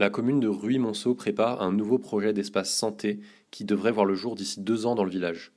La 0.00 0.08
commune 0.08 0.40
de 0.40 0.48
Ruy-Monceau 0.48 1.14
prépare 1.14 1.60
un 1.60 1.72
nouveau 1.72 1.98
projet 1.98 2.32
d'espace 2.32 2.72
santé 2.72 3.20
qui 3.50 3.66
devrait 3.66 3.92
voir 3.92 4.06
le 4.06 4.14
jour 4.14 4.34
d'ici 4.34 4.62
deux 4.62 4.86
ans 4.86 4.94
dans 4.94 5.04
le 5.04 5.10
village. 5.10 5.52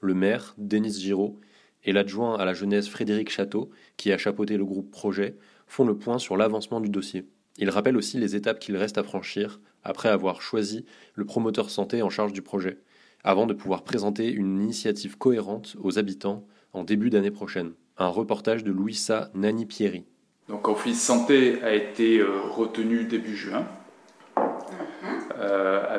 Le 0.00 0.14
maire, 0.14 0.54
Denis 0.58 0.92
Giraud, 0.92 1.40
et 1.82 1.90
l'adjoint 1.90 2.38
à 2.38 2.44
la 2.44 2.54
jeunesse 2.54 2.88
Frédéric 2.88 3.30
Château, 3.30 3.68
qui 3.96 4.12
a 4.12 4.16
chapeauté 4.16 4.56
le 4.56 4.64
groupe 4.64 4.92
projet, 4.92 5.34
font 5.66 5.84
le 5.84 5.98
point 5.98 6.20
sur 6.20 6.36
l'avancement 6.36 6.80
du 6.80 6.88
dossier. 6.88 7.26
Ils 7.58 7.68
rappellent 7.68 7.96
aussi 7.96 8.16
les 8.16 8.36
étapes 8.36 8.60
qu'il 8.60 8.76
reste 8.76 8.96
à 8.96 9.02
franchir 9.02 9.60
après 9.82 10.08
avoir 10.08 10.40
choisi 10.40 10.84
le 11.16 11.24
promoteur 11.24 11.68
santé 11.68 12.00
en 12.00 12.10
charge 12.10 12.32
du 12.32 12.42
projet, 12.42 12.78
avant 13.24 13.46
de 13.48 13.54
pouvoir 13.54 13.82
présenter 13.82 14.30
une 14.30 14.62
initiative 14.62 15.18
cohérente 15.18 15.76
aux 15.80 15.98
habitants 15.98 16.46
en 16.74 16.84
début 16.84 17.10
d'année 17.10 17.32
prochaine. 17.32 17.72
Un 17.98 18.06
reportage 18.06 18.62
de 18.62 18.70
Louisa 18.70 19.32
Nani-Pierry. 19.34 20.04
Donc 20.48 20.68
Office 20.68 21.00
Santé 21.00 21.60
a 21.62 21.74
été 21.74 22.18
euh, 22.18 22.40
retenu 22.40 23.04
début 23.04 23.36
juin, 23.36 23.66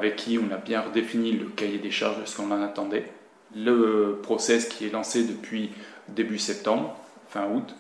avec 0.02 0.16
qui 0.16 0.40
on 0.40 0.52
a 0.52 0.58
bien 0.58 0.82
redéfini 0.82 1.34
le 1.34 1.46
cahier 1.46 1.78
des 1.78 1.92
charges 1.92 2.20
de 2.20 2.26
ce 2.26 2.36
qu'on 2.36 2.50
en 2.50 2.64
attendait. 2.64 3.06
Le 3.56 4.20
process 4.24 4.66
qui 4.68 4.88
est 4.88 4.90
lancé 4.90 5.26
depuis 5.26 5.70
début 6.08 6.40
septembre, 6.40 6.98
fin 7.30 7.48
août, 7.48 7.76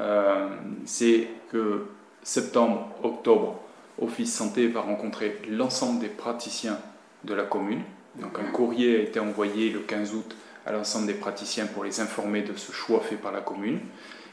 euh, 0.00 0.48
c'est 0.86 1.28
que 1.52 1.84
septembre, 2.24 2.88
octobre, 3.04 3.60
Office 4.00 4.34
Santé 4.34 4.66
va 4.66 4.80
rencontrer 4.80 5.40
l'ensemble 5.48 6.00
des 6.00 6.08
praticiens 6.08 6.78
de 7.22 7.32
la 7.32 7.44
commune. 7.44 7.82
Donc 8.16 8.40
un 8.40 8.50
courrier 8.50 8.96
a 8.96 9.02
été 9.02 9.20
envoyé 9.20 9.70
le 9.70 9.80
15 9.80 10.14
août 10.14 10.34
à 10.66 10.72
l'ensemble 10.72 11.06
des 11.06 11.14
praticiens 11.14 11.66
pour 11.66 11.84
les 11.84 12.00
informer 12.00 12.42
de 12.42 12.56
ce 12.56 12.72
choix 12.72 13.00
fait 13.00 13.14
par 13.14 13.30
la 13.30 13.40
commune, 13.40 13.78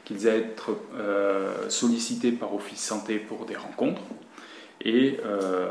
qu'ils 0.04 0.26
aient 0.26 0.40
être 0.40 0.72
euh, 0.96 1.70
sollicités 1.70 2.32
par 2.32 2.56
Office 2.56 2.82
Santé 2.82 3.20
pour 3.20 3.46
des 3.46 3.56
rencontres. 3.56 4.02
Et, 4.82 5.20
euh, 5.26 5.68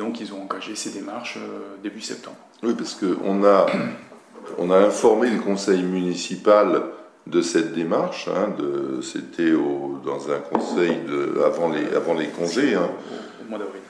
donc 0.00 0.18
ils 0.20 0.32
ont 0.32 0.42
engagé 0.42 0.74
ces 0.74 0.90
démarches 0.90 1.36
euh, 1.36 1.76
début 1.82 2.00
septembre. 2.00 2.38
Oui, 2.62 2.72
parce 2.76 2.94
qu'on 2.94 3.44
a, 3.44 3.66
on 4.56 4.70
a 4.70 4.78
informé 4.78 5.28
le 5.28 5.40
conseil 5.40 5.82
municipal 5.82 6.82
de 7.26 7.42
cette 7.42 7.74
démarche. 7.74 8.26
Hein, 8.28 8.54
de, 8.58 9.02
c'était 9.02 9.52
au, 9.52 10.00
dans 10.04 10.30
un 10.30 10.38
conseil 10.38 10.96
de, 11.06 11.42
avant, 11.44 11.68
les, 11.68 11.94
avant 11.94 12.14
les 12.14 12.28
congés. 12.28 12.74
Hein. 12.74 12.88
Au, 13.44 13.50
mois 13.50 13.58
d'avril. 13.58 13.82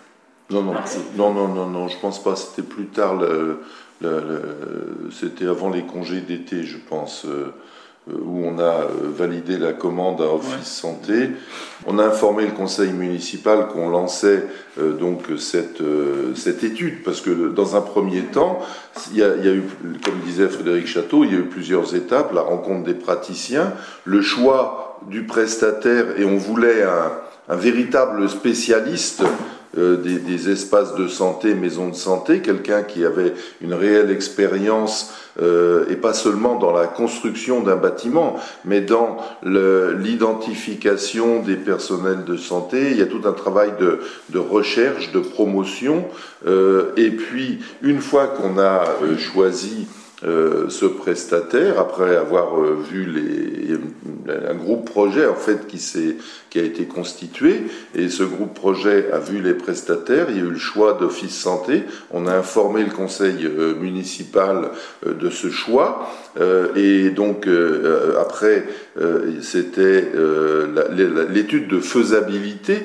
Non 0.51 0.63
non, 0.63 0.75
non, 1.17 1.33
non, 1.33 1.49
non, 1.49 1.67
non, 1.69 1.89
je 1.89 1.97
pense 1.99 2.21
pas. 2.21 2.35
C'était 2.35 2.67
plus 2.67 2.87
tard. 2.87 3.15
Le, 3.15 3.61
le, 4.01 4.11
le, 4.11 5.11
c'était 5.13 5.47
avant 5.47 5.71
les 5.71 5.83
congés 5.83 6.23
d'été, 6.23 6.65
je 6.65 6.79
pense. 6.79 7.25
Euh, 8.11 8.19
où 8.25 8.45
on 8.47 8.59
a 8.59 8.87
validé 9.17 9.59
la 9.59 9.73
commande 9.73 10.21
à 10.21 10.33
Office 10.33 10.53
ouais. 10.53 10.65
Santé. 10.65 11.31
On 11.87 11.99
a 11.99 12.05
informé 12.05 12.45
le 12.45 12.53
conseil 12.53 12.93
municipal 12.93 13.69
qu'on 13.69 13.89
lançait 13.89 14.45
euh, 14.79 14.93
donc 14.93 15.25
cette, 15.39 15.81
euh, 15.81 16.35
cette 16.35 16.63
étude, 16.63 17.03
parce 17.03 17.21
que 17.21 17.49
dans 17.49 17.77
un 17.77 17.81
premier 17.81 18.23
temps, 18.23 18.61
il 19.13 19.19
y, 19.19 19.23
a, 19.23 19.37
il 19.37 19.45
y, 19.45 19.49
a, 19.49 19.53
eu, 19.53 19.65
comme 20.05 20.21
disait 20.25 20.49
Frédéric 20.49 20.87
Château, 20.87 21.25
il 21.25 21.33
y 21.33 21.37
a 21.37 21.39
eu 21.39 21.45
plusieurs 21.45 21.95
étapes, 21.95 22.33
la 22.33 22.43
rencontre 22.43 22.85
des 22.85 22.95
praticiens, 22.95 23.73
le 24.05 24.23
choix 24.23 24.99
du 25.09 25.25
prestataire, 25.25 26.19
et 26.19 26.25
on 26.25 26.37
voulait 26.37 26.83
un, 26.83 27.13
un 27.49 27.57
véritable 27.57 28.29
spécialiste 28.29 29.23
euh, 29.79 29.97
des, 29.97 30.19
des, 30.19 30.51
espaces 30.51 30.95
de 30.95 31.07
santé, 31.07 31.55
maisons 31.55 31.89
de 31.89 31.95
santé, 31.95 32.41
quelqu'un 32.41 32.83
qui 32.83 33.05
avait 33.05 33.35
une 33.61 33.75
réelle 33.75 34.11
expérience 34.11 35.13
euh, 35.41 35.85
et 35.89 35.97
pas 35.97 36.13
seulement 36.13 36.57
dans 36.57 36.73
la 36.73 36.87
construction 36.87 37.63
d'un 37.63 37.77
bâtiment, 37.77 38.37
mais 38.65 38.81
dans 38.81 39.19
l'identification 39.45 41.41
des 41.41 41.55
personnels 41.55 42.25
de 42.25 42.37
santé. 42.37 42.91
Il 42.91 42.99
y 42.99 43.03
a 43.03 43.07
tout 43.07 43.23
un 43.25 43.33
travail 43.33 43.73
de, 43.79 44.01
de 44.31 44.39
recherche, 44.39 45.13
de 45.13 45.21
promotion. 45.21 46.05
Euh, 46.47 46.93
et 46.97 47.11
puis, 47.11 47.61
une 47.83 48.01
fois 48.01 48.27
qu'on 48.27 48.59
a 48.59 48.85
euh, 49.03 49.17
choisi 49.17 49.87
euh, 50.23 50.69
ce 50.69 50.85
prestataire, 50.85 51.81
après 51.81 52.15
avoir 52.15 52.61
euh, 52.61 52.77
vu 52.91 53.07
les, 53.07 53.75
un 54.49 54.55
groupe 54.55 54.85
projet 54.85 55.27
en 55.27 55.35
fait 55.35 55.67
qui, 55.67 55.81
qui 56.51 56.59
a 56.59 56.63
été 56.63 56.85
constitué, 56.85 57.63
et 57.95 58.11
ce 58.11 58.25
groupe 58.25 58.53
projet 58.53 59.11
a 59.13 59.19
vu 59.19 59.41
les 59.41 59.55
prestataires, 59.55 60.27
il 60.29 60.37
y 60.37 60.41
a 60.41 60.43
eu 60.43 60.51
le 60.51 60.59
choix 60.59 60.93
d'Office 60.93 61.35
Santé, 61.35 61.85
on 62.11 62.27
a 62.27 62.35
informé 62.35 62.85
le 62.85 62.91
conseil 62.91 63.47
euh, 63.47 63.75
municipal 63.75 64.73
de 65.07 65.31
ce 65.31 65.49
choix, 65.49 66.11
et 66.77 67.11
donc 67.11 67.49
après 68.21 68.65
c'était 69.43 70.13
l'étude 71.31 71.69
de 71.69 71.81
faisabilité 71.81 72.83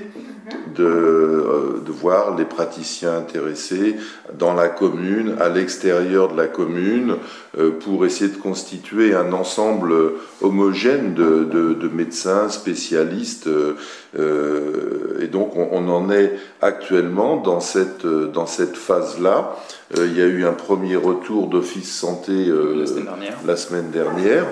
de, 0.76 1.82
de, 1.86 1.92
voir 1.92 2.36
les 2.36 2.46
praticiens 2.46 3.18
intéressés 3.18 3.96
dans 4.38 4.54
la 4.54 4.68
commune, 4.68 5.36
à 5.40 5.50
l'extérieur 5.50 6.32
de 6.32 6.38
la 6.38 6.48
commune, 6.48 7.16
euh, 7.58 7.72
pour 7.72 8.06
essayer 8.06 8.30
de 8.30 8.38
constituer 8.38 9.16
un 9.16 9.34
ensemble 9.34 9.94
homogène 10.42 11.14
de, 11.14 11.46
de, 11.46 11.74
de 11.74 11.88
médecins 11.88 12.50
spécialistes. 12.50 13.48
Euh, 13.48 15.20
et 15.22 15.28
donc 15.28 15.56
on, 15.56 15.70
on, 15.72 15.90
en 15.90 16.12
est 16.12 16.34
actuellement 16.62 17.38
dans 17.38 17.60
cette, 17.60 18.06
dans 18.06 18.46
cette 18.46 18.78
phase-là. 18.78 19.56
Euh, 19.98 20.06
il 20.08 20.18
y 20.18 20.22
a 20.22 20.28
eu 20.28 20.46
un 20.46 20.54
premier 20.54 20.96
retour 20.96 21.48
d'Office 21.48 21.92
Santé 21.92 22.34
la 22.34 22.86
semaine 22.86 23.06
dernière. 23.06 23.38
La 23.46 23.58
semaine 23.58 23.90
dernière 23.92 24.46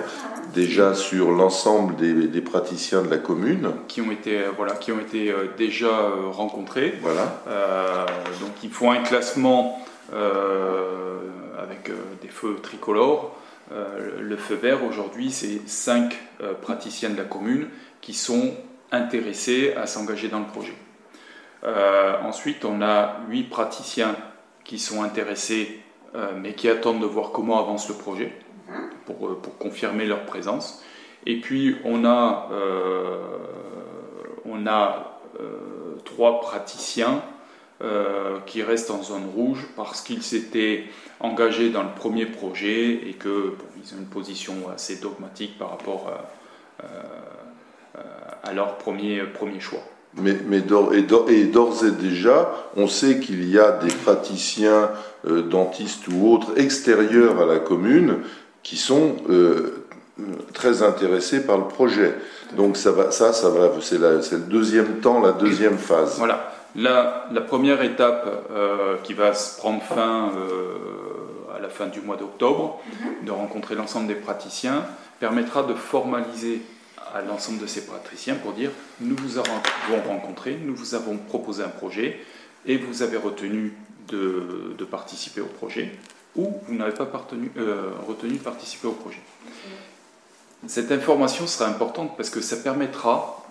déjà 0.54 0.94
sur 0.94 1.32
l'ensemble 1.32 1.96
des, 1.96 2.28
des, 2.28 2.40
praticiens 2.40 3.02
de 3.02 3.10
la 3.10 3.18
commune 3.18 3.72
qui 3.88 4.00
ont 4.00 4.10
été 4.10 4.38
euh, 4.38 4.50
voilà 4.56 4.74
qui 4.74 4.92
ont 4.92 5.00
été 5.00 5.30
euh, 5.30 5.48
déjà 5.58 5.86
euh, 5.86 6.28
rencontrés. 6.30 6.94
Voilà. 7.02 7.42
Euh, 7.48 8.06
donc 8.40 8.52
ils 8.62 8.70
font 8.70 8.90
un 8.90 9.02
classement 9.02 9.84
euh, 10.14 11.18
avec 11.60 11.90
des 12.22 12.28
feux 12.28 12.56
tricolores. 12.62 13.36
le 13.70 14.36
feu 14.36 14.54
vert 14.54 14.84
aujourd'hui, 14.84 15.30
c'est 15.30 15.66
cinq 15.66 16.16
praticiens 16.62 17.10
de 17.10 17.16
la 17.16 17.24
commune 17.24 17.68
qui 18.00 18.14
sont 18.14 18.54
intéressés 18.92 19.74
à 19.76 19.86
s'engager 19.86 20.28
dans 20.28 20.40
le 20.40 20.46
projet. 20.46 20.74
ensuite, 22.22 22.64
on 22.64 22.82
a 22.82 23.16
huit 23.28 23.44
praticiens 23.44 24.14
qui 24.64 24.78
sont 24.78 25.02
intéressés, 25.02 25.80
mais 26.36 26.52
qui 26.54 26.68
attendent 26.68 27.00
de 27.00 27.06
voir 27.06 27.30
comment 27.30 27.58
avance 27.58 27.88
le 27.88 27.94
projet 27.94 28.32
pour, 29.06 29.28
euh, 29.28 29.38
pour, 29.40 29.56
confirmer 29.58 30.06
leur 30.06 30.24
présence. 30.26 30.82
Et 31.26 31.40
puis 31.40 31.76
on 31.84 32.04
a, 32.04 32.48
euh, 32.52 33.18
on 34.44 34.66
a 34.66 35.20
euh, 35.40 35.96
trois 36.04 36.40
praticiens 36.40 37.22
qui 38.46 38.62
restent 38.62 38.90
en 38.90 39.02
zone 39.02 39.26
rouge 39.34 39.66
parce 39.76 40.00
qu'ils 40.00 40.22
s'étaient 40.22 40.84
engagés 41.20 41.68
dans 41.68 41.82
le 41.82 41.90
premier 41.94 42.24
projet 42.24 42.94
et 42.94 43.12
que 43.12 43.52
ils 43.76 43.94
ont 43.94 43.98
une 43.98 44.06
position 44.06 44.54
assez 44.74 44.96
dogmatique 44.96 45.58
par 45.58 45.70
rapport 45.70 46.10
à, 48.42 48.52
leur 48.54 48.78
premier, 48.78 49.24
premier 49.24 49.60
choix. 49.60 49.82
Mais, 50.14 50.34
mais 50.46 50.60
d'ores 50.60 50.94
et, 50.94 51.02
déjà, 51.90 52.54
on 52.76 52.86
sait 52.86 53.18
qu'il 53.18 53.46
y 53.50 53.58
a 53.58 53.72
des 53.72 53.92
praticiens 53.92 54.90
dentistes 55.26 56.08
ou 56.08 56.32
autres 56.32 56.58
extérieurs 56.58 57.38
à 57.42 57.44
la 57.44 57.58
commune 57.58 58.20
qui 58.64 58.76
sont 58.76 59.16
euh, 59.28 59.84
très 60.52 60.82
intéressés 60.82 61.46
par 61.46 61.58
le 61.58 61.68
projet. 61.68 62.14
Donc 62.56 62.76
ça 62.76 62.90
va, 62.90 63.12
ça, 63.12 63.32
ça 63.32 63.50
va, 63.50 63.70
c'est 63.80 63.98
le 63.98 64.38
deuxième 64.48 65.00
temps, 65.00 65.20
la 65.20 65.32
deuxième 65.32 65.78
phase. 65.78 66.18
Voilà. 66.18 66.50
La, 66.76 67.28
la 67.30 67.40
première 67.40 67.82
étape 67.82 68.48
euh, 68.50 68.96
qui 69.04 69.14
va 69.14 69.32
se 69.32 69.58
prendre 69.58 69.80
fin 69.80 70.32
euh, 70.36 71.56
à 71.56 71.60
la 71.60 71.68
fin 71.68 71.86
du 71.86 72.00
mois 72.00 72.16
d'octobre, 72.16 72.80
de 73.24 73.30
rencontrer 73.30 73.76
l'ensemble 73.76 74.08
des 74.08 74.16
praticiens, 74.16 74.84
permettra 75.20 75.62
de 75.62 75.74
formaliser 75.74 76.62
à 77.14 77.22
l'ensemble 77.22 77.60
de 77.60 77.66
ces 77.66 77.86
praticiens 77.86 78.34
pour 78.34 78.54
dire 78.54 78.70
nous 79.00 79.14
vous 79.16 79.38
avons 79.38 79.52
rencontré, 80.08 80.58
nous 80.60 80.74
vous 80.74 80.96
avons 80.96 81.16
proposé 81.16 81.62
un 81.62 81.68
projet 81.68 82.18
et 82.66 82.76
vous 82.76 83.02
avez 83.02 83.18
retenu 83.18 83.74
de, 84.08 84.74
de 84.76 84.84
participer 84.84 85.40
au 85.40 85.46
projet. 85.46 85.92
Ou 86.36 86.52
vous 86.66 86.74
n'avez 86.74 86.92
pas 86.92 87.04
retenu 87.04 87.50
de 87.54 88.38
participer 88.38 88.88
au 88.88 88.92
projet. 88.92 89.20
Cette 90.66 90.90
information 90.90 91.46
sera 91.46 91.68
importante 91.68 92.16
parce 92.16 92.30
que 92.30 92.40
ça 92.40 92.56
permettra, 92.56 93.44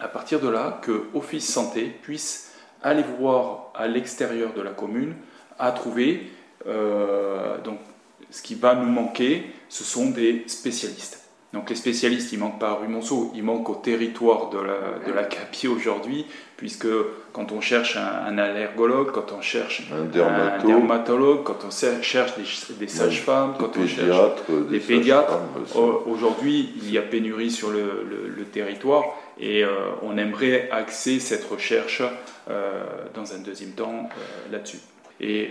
à 0.00 0.08
partir 0.08 0.40
de 0.40 0.48
là, 0.48 0.80
que 0.82 1.04
Office 1.14 1.46
Santé 1.46 1.94
puisse 2.02 2.52
aller 2.82 3.04
voir 3.18 3.70
à 3.74 3.86
l'extérieur 3.86 4.54
de 4.54 4.62
la 4.62 4.70
commune 4.70 5.14
à 5.58 5.72
trouver. 5.72 6.30
Euh, 6.66 7.58
donc, 7.58 7.78
ce 8.30 8.42
qui 8.42 8.54
va 8.54 8.74
nous 8.74 8.90
manquer, 8.90 9.50
ce 9.68 9.84
sont 9.84 10.10
des 10.10 10.44
spécialistes. 10.46 11.27
Donc 11.54 11.70
les 11.70 11.76
spécialistes, 11.76 12.32
ils 12.32 12.38
ne 12.38 12.44
manquent 12.44 12.58
pas 12.58 12.70
à 12.70 12.74
Rue 12.74 12.88
Monceau, 12.88 13.32
ils 13.34 13.42
manquent 13.42 13.70
au 13.70 13.74
territoire 13.74 14.50
de 14.50 14.58
la, 14.58 15.06
de 15.06 15.12
la 15.12 15.24
CAPI 15.24 15.66
aujourd'hui, 15.68 16.26
puisque 16.58 16.88
quand 17.32 17.52
on 17.52 17.62
cherche 17.62 17.96
un, 17.96 18.36
allergologue, 18.36 19.12
quand 19.12 19.32
on 19.32 19.40
cherche 19.40 19.88
un, 19.90 20.04
dermatologue, 20.04 21.44
quand 21.44 21.64
on 21.66 21.70
cherche 21.70 22.32
des, 22.78 22.88
sages-femmes, 22.88 23.54
quand 23.58 23.78
on 23.78 23.86
cherche 23.86 24.32
des, 24.70 24.78
pédiatres, 24.78 25.38
aujourd'hui 26.06 26.70
il 26.82 26.90
y 26.90 26.98
a 26.98 27.02
pénurie 27.02 27.50
sur 27.50 27.70
le, 27.70 28.04
le, 28.36 28.44
territoire 28.44 29.04
et 29.38 29.62
euh, 29.62 29.68
on 30.02 30.18
aimerait 30.18 30.68
axer 30.70 31.20
cette 31.20 31.44
recherche 31.44 32.02
euh, 32.50 32.84
dans 33.14 33.32
un 33.34 33.38
deuxième 33.38 33.70
temps 33.70 34.08
euh, 34.10 34.52
là-dessus. 34.52 34.80
Et 35.20 35.50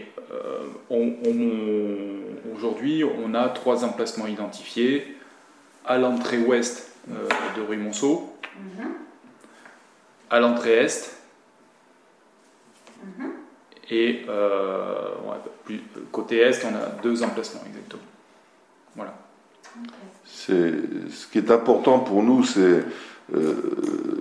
aujourd'hui, 2.56 3.04
on 3.04 3.34
a 3.34 3.50
trois 3.50 3.84
emplacements 3.84 4.28
identifiés 4.28 5.17
à 5.88 5.98
l'entrée 5.98 6.38
ouest 6.38 6.92
euh, 7.10 7.28
de 7.56 7.62
rue 7.62 7.78
Monceau, 7.78 8.34
mhm. 8.60 8.90
à 10.30 10.40
l'entrée 10.40 10.84
est, 10.84 11.12
mhm. 13.04 13.32
et 13.90 14.26
euh, 14.28 15.16
côté 16.12 16.38
est, 16.40 16.66
on 16.66 16.76
a 16.76 17.02
deux 17.02 17.24
emplacements 17.24 17.62
exactement. 17.66 18.04
Voilà. 18.96 19.14
Ce 20.26 21.28
qui 21.32 21.38
est 21.38 21.52
important 21.52 22.00
pour 22.00 22.24
nous, 22.24 22.44
c'est 22.44 22.84
euh, 23.36 23.54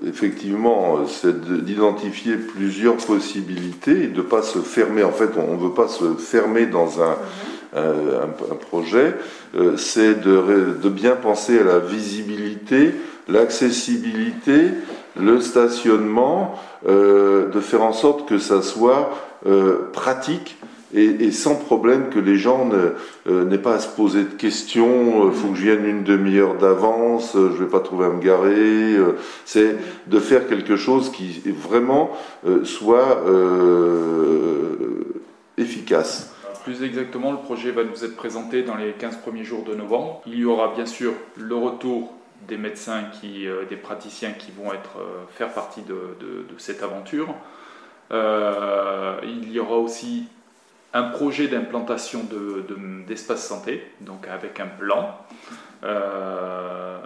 effectivement, 0.07 1.07
c'est 1.07 1.65
d'identifier 1.65 2.37
plusieurs 2.37 2.97
possibilités 2.97 4.05
et 4.05 4.09
de 4.09 4.19
ne 4.19 4.27
pas 4.27 4.43
se 4.43 4.59
fermer. 4.59 5.03
En 5.03 5.12
fait, 5.12 5.31
on 5.37 5.55
ne 5.57 5.61
veut 5.61 5.75
pas 5.75 5.89
se 5.89 6.15
fermer 6.15 6.67
dans 6.67 7.03
un, 7.03 7.12
mhm. 7.12 7.56
Un, 7.76 8.55
projet. 8.55 9.14
Euh, 9.55 9.76
c'est 9.76 10.20
de, 10.20 10.76
de, 10.82 10.88
bien 10.88 11.17
penser 11.17 11.58
à 11.58 11.64
la 11.64 11.78
visibilité, 11.78 12.94
l'accessibilité, 13.28 14.70
le 15.19 15.40
stationnement, 15.40 16.55
euh, 16.88 17.49
de 17.49 17.61
faire 17.61 17.82
en 17.82 17.93
sorte 17.93 18.28
que 18.28 18.38
ça 18.38 18.62
soit 18.62 19.11
pratique 19.93 20.56
et, 20.94 21.31
sans 21.32 21.56
problème 21.56 22.11
que 22.11 22.19
les 22.19 22.37
gens 22.37 22.70
euh, 22.73 23.44
n'aient 23.44 23.58
pas 23.58 23.75
à 23.75 23.78
se 23.81 23.88
poser 23.88 24.23
de 24.23 24.34
questions, 24.34 25.25
il 25.25 25.28
euh, 25.28 25.32
faut 25.32 25.49
que 25.49 25.56
je 25.56 25.62
vienne 25.62 25.84
une 25.84 26.05
demi-heure 26.05 26.55
d'avance, 26.55 27.34
euh, 27.34 27.50
je 27.56 27.64
vais 27.64 27.70
pas 27.70 27.81
trouver 27.81 28.06
à 28.06 28.11
me 28.11 28.20
garer. 28.20 28.96
c'est 29.44 29.76
de 30.06 30.19
faire 30.19 30.49
quelque 30.49 30.76
chose 30.76 31.11
qui 31.11 31.43
vraiment 31.46 32.11
soit 32.64 33.23
efficace. 35.58 36.32
Plus 36.67 36.83
exactement, 36.83 37.31
le 37.31 37.39
projet 37.39 37.71
va 37.71 37.85
nous 37.85 38.05
être 38.05 38.17
présenté 38.17 38.65
dans 38.65 38.75
les 38.75 38.91
15 38.91 39.19
premiers 39.19 39.45
jours 39.45 39.63
de 39.63 39.73
novembre. 39.73 40.21
Il 40.27 40.35
y 40.35 40.45
aura 40.45 40.75
bien 40.75 40.85
sûr 40.85 41.13
le 41.37 41.55
retour 41.55 42.13
des 42.49 42.57
médecins, 42.57 43.05
qui, 43.05 43.47
des 43.71 43.77
praticiens 43.77 44.33
qui 44.33 44.51
vont 44.51 44.73
être, 44.73 44.99
faire 45.31 45.53
partie 45.53 45.83
de, 45.83 45.97
cette 46.59 46.83
aventure. 46.83 47.29
il 48.11 49.53
y 49.53 49.61
aura 49.61 49.77
aussi 49.77 50.27
un 50.93 51.05
projet 51.05 51.47
d'implantation 51.47 52.27
d'espace 53.07 53.43
de, 53.43 53.49
santé, 53.49 53.93
donc 54.01 54.27
avec 54.27 54.59
un 54.59 54.67
plan. 54.67 55.17
Euh, 55.85 56.99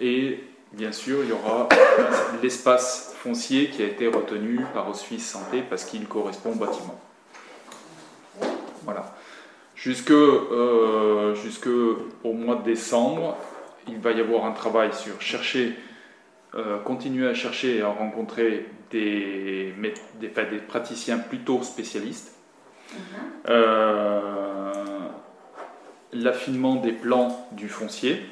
et 0.00 0.42
bien 0.72 0.92
sûr, 0.92 1.18
il 1.22 1.28
y 1.28 1.32
aura 1.32 1.68
l'espace 2.42 3.14
foncier 3.18 3.68
qui 3.68 3.82
a 3.82 3.86
été 3.86 4.08
retenu 4.08 4.60
par 4.74 4.94
Suisse 4.96 5.30
Santé 5.30 5.62
parce 5.68 5.84
qu'il 5.84 6.06
correspond 6.08 6.50
au 6.50 6.56
bâtiment. 6.56 6.98
Jusque, 9.82 10.12
euh, 10.12 11.34
jusque 11.34 11.66
au 11.66 12.32
mois 12.32 12.54
de 12.54 12.62
décembre, 12.62 13.36
il 13.88 13.98
va 13.98 14.12
y 14.12 14.20
avoir 14.20 14.44
un 14.44 14.52
travail 14.52 14.94
sur 14.94 15.20
chercher, 15.20 15.74
euh, 16.54 16.78
continuer 16.78 17.26
à 17.26 17.34
chercher 17.34 17.78
et 17.78 17.82
à 17.82 17.88
rencontrer 17.88 18.66
des, 18.92 19.74
des, 20.20 20.28
des 20.28 20.58
praticiens 20.68 21.18
plutôt 21.18 21.64
spécialistes. 21.64 22.38
Euh, 23.48 24.70
l'affinement 26.12 26.76
des 26.76 26.92
plans 26.92 27.48
du 27.50 27.68
foncier, 27.68 28.22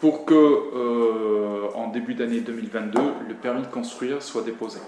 pour 0.00 0.24
que 0.24 1.70
en 1.76 1.88
début 1.88 2.14
d'année 2.14 2.40
2022, 2.40 3.00
le 3.28 3.34
permis 3.34 3.62
de 3.62 3.68
construire 3.68 4.20
soit 4.20 4.42
déposé. 4.42 4.80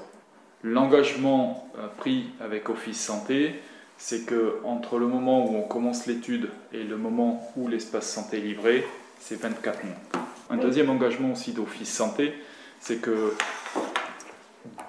L'engagement 0.65 1.69
pris 1.99 2.31
avec 2.41 2.69
Office 2.69 3.01
Santé, 3.01 3.61
c'est 3.99 4.27
que 4.27 4.61
entre 4.65 4.99
le 4.99 5.07
moment 5.07 5.47
où 5.47 5.57
on 5.57 5.63
commence 5.63 6.07
l'étude 6.07 6.51
et 6.73 6.83
le 6.83 6.97
moment 6.97 7.51
où 7.57 7.69
l'espace 7.69 8.11
santé 8.11 8.39
est 8.39 8.43
livré, 8.43 8.85
c'est 9.19 9.41
24 9.41 9.85
mois. 9.85 9.97
Un 10.51 10.59
deuxième 10.59 10.91
engagement 10.91 11.33
aussi 11.33 11.53
d'Office 11.53 11.93
Santé, 11.93 12.35
c'est 12.81 13.01
que 13.01 13.35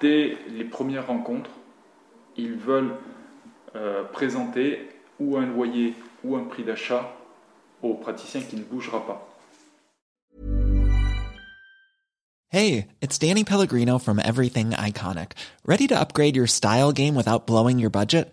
dès 0.00 0.36
les 0.50 0.64
premières 0.64 1.06
rencontres, 1.06 1.50
ils 2.36 2.54
veulent 2.54 2.94
euh, 3.74 4.04
présenter 4.04 4.88
ou 5.18 5.36
un 5.36 5.46
loyer 5.46 5.94
ou 6.24 6.36
un 6.36 6.44
prix 6.44 6.62
d'achat 6.62 7.12
au 7.82 7.94
praticien 7.94 8.40
qui 8.40 8.56
ne 8.56 8.62
bougera 8.62 9.06
pas. 9.06 9.24
Hey, 12.50 12.86
it's 13.02 13.18
Danny 13.18 13.44
Pellegrino 13.44 13.98
from 13.98 14.18
Everything 14.18 14.70
Iconic. 14.70 15.32
Ready 15.66 15.86
to 15.88 15.94
upgrade 15.94 16.34
your 16.34 16.46
style 16.46 16.92
game 16.92 17.14
without 17.14 17.46
blowing 17.46 17.78
your 17.78 17.90
budget? 17.90 18.32